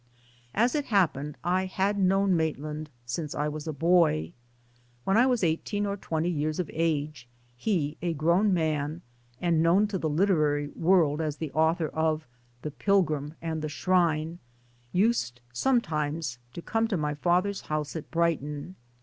As 0.55 0.73
it 0.73 0.85
happened 0.85 1.37
I 1.43 1.65
had 1.67 1.99
known 1.99 2.35
Maitland 2.35 2.89
since 3.05 3.35
I 3.35 3.47
was 3.47 3.67
a 3.67 3.71
boy. 3.71 4.33
When 5.03 5.15
I 5.15 5.27
was 5.27 5.43
eighteen 5.43 5.85
or 5.85 5.95
twenty 5.95 6.27
years 6.31 6.59
of 6.59 6.71
age 6.73 7.27
he 7.55 7.97
a 8.01 8.15
grown 8.15 8.51
man, 8.51 9.03
and 9.39 9.61
known 9.61 9.83
in 9.83 9.99
the 9.99 10.09
literary 10.09 10.69
world 10.69 11.21
as 11.21 11.37
the 11.37 11.51
author 11.51 11.89
of 11.89 12.25
The 12.63 12.71
Pilgrim 12.71 13.35
and 13.43 13.61
the 13.61 13.69
Shrine, 13.69 14.39
used 14.91 15.39
sometimes 15.53 16.39
to 16.53 16.63
come 16.63 16.87
to 16.87 16.97
my 16.97 17.13
father's 17.13 17.61
house 17.61 17.95
at 17.95 18.09
Brighton. 18.09 18.77